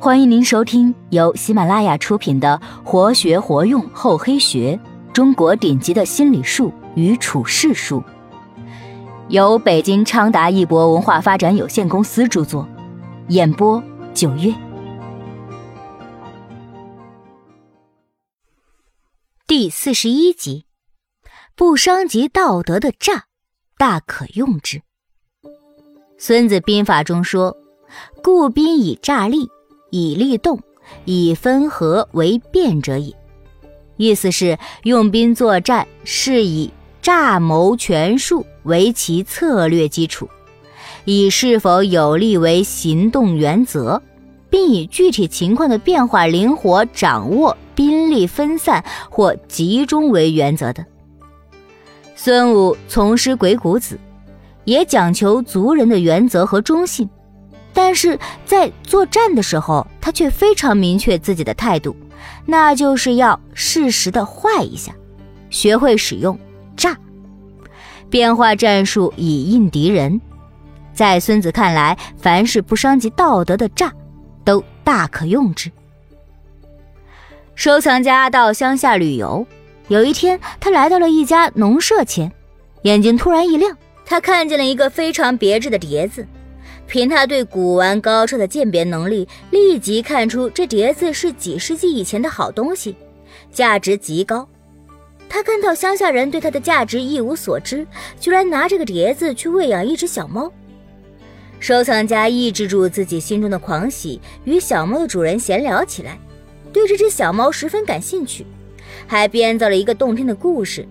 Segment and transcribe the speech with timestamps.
[0.00, 4.78] 欢迎您收听由喜马拉雅出品的《活学活用厚黑学：
[5.12, 8.00] 中国顶级的心理术与处世术》，
[9.28, 12.68] 由北京昌达一博文化发展有限公司著作，
[13.30, 13.82] 演播
[14.14, 14.54] 九月。
[19.48, 20.64] 第四十一集，
[21.56, 23.24] 不伤及道德的诈，
[23.76, 24.78] 大可用之。
[26.16, 27.56] 《孙子兵法》中说
[28.22, 29.48] ：“故兵以诈立。”
[29.90, 30.60] 以利动，
[31.04, 33.14] 以分合为变者也。
[33.96, 36.70] 意思是用兵作战是以
[37.02, 40.28] 诈谋权术为其策略基础，
[41.04, 44.00] 以是否有利为行动原则，
[44.48, 50.84] 并以具体情况的变化灵活掌握兵力分散或集中为原则的。
[52.14, 53.98] 孙武从师鬼谷子，
[54.64, 57.08] 也讲求族人的原则和忠信。
[57.80, 61.94] 但是在作战的时候，他却非常明确自己的态度，
[62.44, 64.92] 那就是要适时的坏一下，
[65.48, 66.36] 学会使用
[66.76, 66.98] 诈，
[68.10, 70.20] 变化战术以应敌人。
[70.92, 73.92] 在孙子看来，凡是不伤及道德的诈，
[74.44, 75.70] 都大可用之。
[77.54, 79.46] 收藏家到乡下旅游，
[79.86, 82.32] 有一天他来到了一家农舍前，
[82.82, 86.26] 眼睛突然一亮，他看见了一个非常别致的碟子。
[86.88, 92.96] 凭他对古玩高超的鉴别能力，立即看出这碟子是几世纪以前的好东西，
[93.52, 94.48] 价值极高。
[95.28, 97.86] 他看到乡下人对它的价值一无所知，
[98.18, 100.50] 居然拿这个碟子去喂养一只小猫。
[101.60, 106.18] 收藏家抑制住自己心中的狂喜，与小猫的主人闲聊起来，
[106.72, 108.46] 对这只小猫十分感兴趣，
[109.06, 110.88] 还编造了一个动听的故事。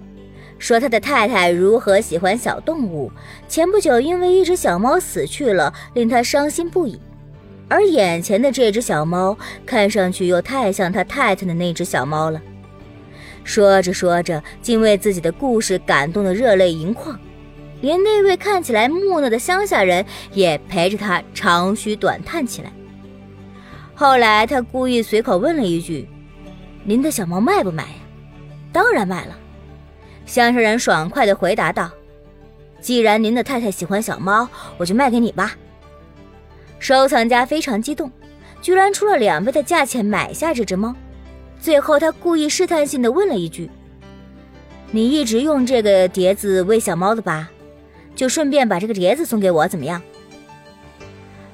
[0.59, 3.11] 说他的太太如何喜欢小动物，
[3.47, 7.00] 前不久因为一只小猫死去了，令他伤心不已。
[7.69, 12.41] 而眼前的这只小猫，看上去又太像他太太的那只小猫了。
[13.44, 17.18] 说着说着，竟为自己的故事感动得热泪盈眶，
[17.81, 22.72] 连那位看起来木讷的乡下人也陪着他长吁短叹起来。
[23.94, 26.07] 后来他故意随口问了一句
[26.84, 27.95] ：“您的小猫卖不卖呀
[28.72, 29.38] ？”“当然卖了。”
[30.27, 31.89] 乡下人爽快地回答道
[32.81, 35.55] ：“既然您的太太喜欢小猫，我就卖给你吧。”
[36.79, 38.11] 收藏家非常激动，
[38.61, 40.93] 居然出了两倍的价钱买下这只猫。
[41.59, 43.71] 最后，他故意试探性地问了一句
[44.91, 47.49] ：“你一直用这个碟子喂小猫的吧？
[48.13, 50.01] 就顺便把这个碟子送给我，怎么样？”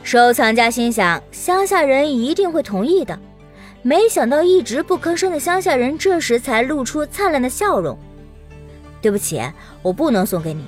[0.01, 3.17] 收藏家心想，乡下人一定会同意的。
[3.83, 7.97] 没想到一直不吭声的乡下人，这时才露出灿烂的笑容。
[9.03, 9.41] 对不起，
[9.81, 10.65] 我不能送给你，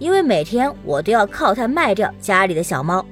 [0.00, 3.06] 因为每天我都要靠它卖掉家里的小猫。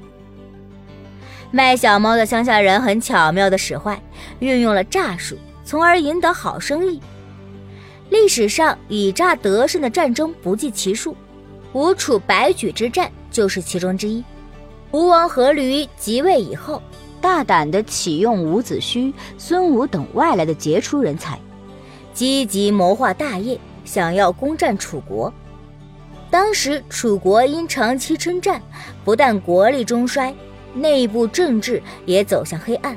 [1.53, 4.03] 卖小猫的乡下人很巧妙地使坏，
[4.41, 7.01] 运用了诈术，从而赢得好生意。
[8.11, 11.17] 历史上以诈得胜的战争不计其数，
[11.73, 14.25] 吴楚白举之战就是其中之一。
[14.91, 16.83] 吴王阖闾即位以后，
[17.21, 21.39] 大胆地启用伍子胥、孙武等外来的杰出人才，
[22.12, 23.56] 积极谋划大业。
[23.84, 25.33] 想要攻占楚国，
[26.31, 28.61] 当时楚国因长期征战，
[29.05, 30.34] 不但国力中衰，
[30.75, 32.97] 内部政治也走向黑暗。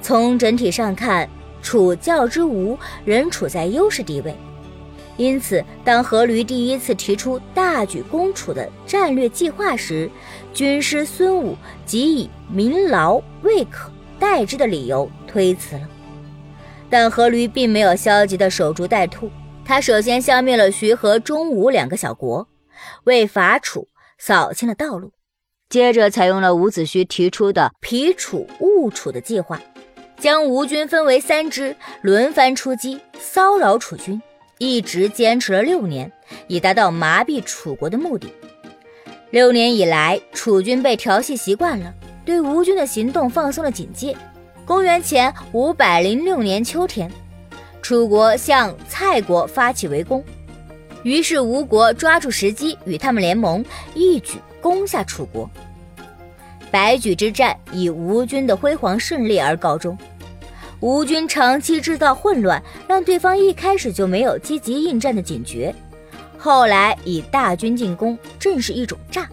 [0.00, 1.28] 从整体上看，
[1.60, 4.34] 楚较之吴仍处在优势地位。
[5.16, 10.10] 因此，当阖闾第一次提出大举攻楚的战略计划时，
[10.52, 11.56] 军师孙武
[11.86, 15.88] 即以民劳未可代之的理由推辞了。
[16.88, 19.30] 但阖闾并没有消极的守株待兔。
[19.66, 22.46] 他首先消灭了徐和、中吴两个小国，
[23.02, 25.10] 为伐楚扫清了道路。
[25.68, 29.60] 接着采用了伍子胥提出的“疲楚误楚”的计划，
[30.20, 34.22] 将吴军分为三支，轮番出击，骚扰楚军，
[34.58, 36.10] 一直坚持了六年，
[36.46, 38.32] 以达到麻痹楚国的目的。
[39.30, 41.92] 六年以来，楚军被调戏习惯了，
[42.24, 44.16] 对吴军的行动放松了警戒。
[44.64, 47.10] 公元前五百零六年秋天。
[47.86, 50.20] 楚国向蔡国发起围攻，
[51.04, 55.48] 于是吴国抓住时机与他们联盟，一举攻下楚国。
[56.68, 59.96] 白举之战以吴军的辉煌胜利而告终。
[60.80, 65.72] 吴军长期制造混乱，让对方一开始就没有积极应战的警觉，
[66.36, 69.28] 后来以大军进攻，正是一种诈。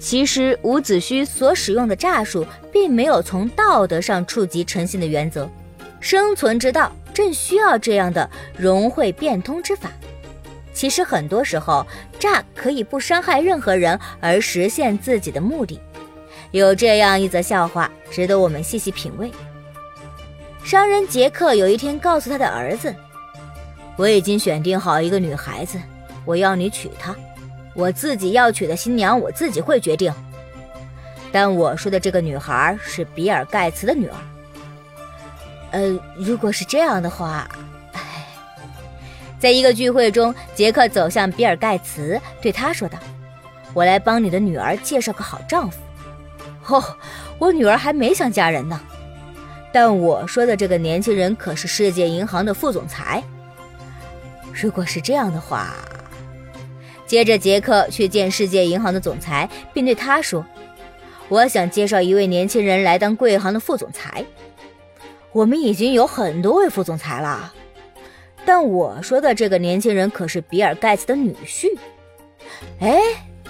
[0.00, 5.48] 其实伍子胥所使用的诈术，并没有从道德上触及诚信的原则，
[6.00, 6.92] 生存之道。
[7.14, 9.90] 正需要这样的融会变通之法。
[10.72, 11.84] 其实很多时候，
[12.16, 15.80] 诈可以不伤害任何人而实现自己的目的。
[16.52, 19.32] 有这样一则笑话，值得我们细细品味。
[20.62, 22.94] 商人杰克有一天告诉他的儿子
[23.98, 25.76] ：“我已经选定好一个女孩子，
[26.24, 27.12] 我要你娶她。
[27.74, 30.14] 我自己要娶的新娘，我自己会决定。
[31.32, 34.14] 但我说的这个女孩是比尔盖茨的女儿。
[35.70, 37.48] 呃，如果是这样的话，
[37.92, 38.00] 哎，
[39.38, 42.98] 在一个聚会中，杰克走向比尔盖茨，对他说道
[43.74, 45.78] ：‘我来帮你的女儿介绍个好丈夫。’
[46.68, 46.82] 哦，
[47.38, 48.80] 我女儿还没想嫁人呢。”
[49.70, 53.22] 但我说的这个年轻人可是世界银行的副总裁。
[54.52, 55.74] 如果是这样的话，
[57.06, 60.44] 接着杰克去见世界银行的总裁，并对他说
[61.28, 64.24] ：“我想介绍一位年轻人来当贵行的副总裁。
[65.32, 67.52] 我们已经有很多位副总裁了，
[68.44, 71.66] 但我说的这个年轻人可是比尔盖茨的女婿。
[72.80, 72.98] 哎，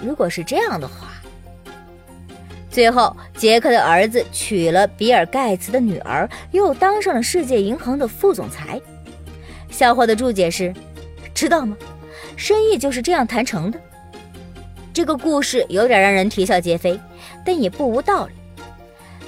[0.01, 1.13] 如果是这样的话。”
[2.69, 8.79] 最后，杰克的儿子娶了比尔盖茨的女儿，又当上了世界银行的副总裁。
[9.71, 10.71] 笑话的注解是：
[11.33, 11.75] 知道吗？
[12.35, 13.79] 生意就是这样谈成的。
[14.93, 16.99] 这个故事有点让人啼笑皆非，
[17.43, 18.33] 但也不无道理。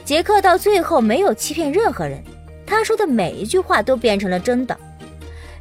[0.05, 2.23] 杰克到最后没有欺骗任何人，
[2.71, 4.75] 他说的每一句话都变成了真的。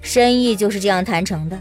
[0.00, 1.60] 生意就是这样谈成的。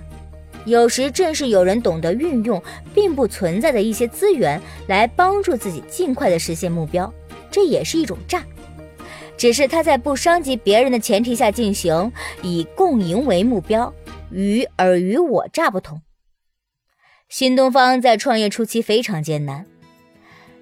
[0.66, 2.62] 有时正是有人懂得运用
[2.94, 7.12] 并不存在的一些资源来帮助自己尽快的实现目标，
[7.50, 8.46] 这也是一种诈。
[9.38, 12.12] 只是他在不伤及别人的前提下进行，
[12.44, 13.92] 以共赢为目标，
[14.30, 16.00] 与尔虞我诈不同。
[17.28, 19.66] 新东方在创业初期非常艰难。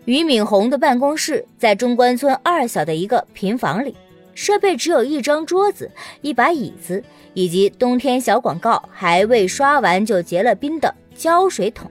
[0.06, 3.94] 俞敏洪的办公室在中关村二小的一个平房里。
[4.38, 5.90] 设备只有一张桌子、
[6.22, 7.04] 一把椅子，
[7.34, 11.90] 以及冬天小广告还未刷完就结了冰的胶水桶。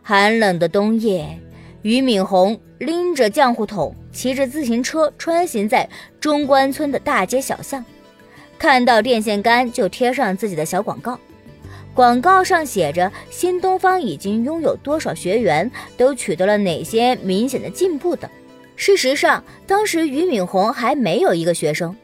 [0.00, 1.36] 寒冷的冬夜，
[1.82, 5.88] 俞敏洪拎着浆糊桶，骑着自行车穿行在
[6.20, 7.84] 中关村的大街小巷，
[8.56, 11.18] 看到电线杆就贴上自己的小广告。
[11.94, 18.30] 广告上写着新东方已经拥有多少学员，都取得了哪些明显的进步等。
[18.78, 21.94] 事实上，当时俞敏洪还没有一个学生，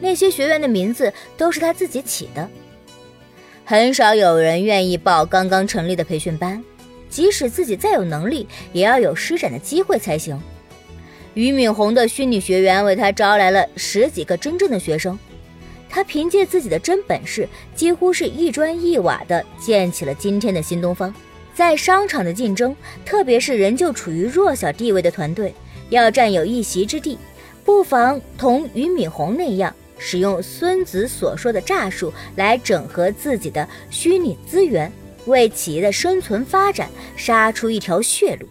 [0.00, 2.48] 那些学员的名字都是他自己起的。
[3.66, 6.64] 很少有人愿意报刚刚成立的培训班，
[7.10, 10.40] 即使自己再有能力，也要有施展的机会才行。
[11.34, 15.18] 俞敏洪的虚拟学员为他招来了十几个真正的学生，
[15.86, 21.14] 他凭借自己的真本事，几乎是一砖一瓦的建起了今天的新东方。
[21.54, 22.74] 在商场的竞争，
[23.04, 25.54] 特别是仍旧处于弱小地位的团队。
[25.92, 27.18] 要占有一席之地，
[27.64, 34.90] 不妨同俞敏洪那样，使用孙子所说的诈术来整合自己的虚拟资源，
[35.26, 38.48] 为企业的生存发展杀出一条血路。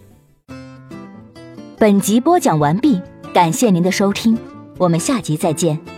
[1.76, 3.00] 本集播讲完毕，
[3.34, 4.38] 感谢您的收听，
[4.78, 5.91] 我们下集再见。